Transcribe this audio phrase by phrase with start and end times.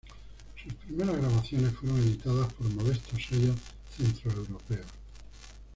[0.63, 3.55] Sus primeras grabaciones fueron editadas por modestos sellos
[3.95, 4.87] centroeuropeos.